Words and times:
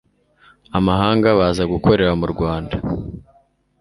amahanga 0.77 1.27
baza 1.39 1.63
gukorera 1.73 2.13
mu 2.19 2.25
rwanda 2.33 2.75